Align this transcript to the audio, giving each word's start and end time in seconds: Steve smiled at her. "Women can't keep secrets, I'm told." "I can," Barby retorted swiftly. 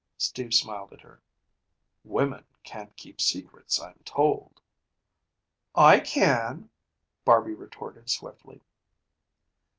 Steve 0.17 0.51
smiled 0.51 0.91
at 0.93 1.01
her. 1.01 1.21
"Women 2.03 2.43
can't 2.63 2.97
keep 2.97 3.21
secrets, 3.21 3.79
I'm 3.79 3.99
told." 4.03 4.59
"I 5.75 5.99
can," 5.99 6.71
Barby 7.23 7.53
retorted 7.53 8.09
swiftly. 8.09 8.63